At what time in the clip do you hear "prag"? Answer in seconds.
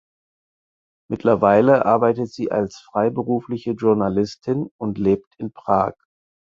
5.53-5.93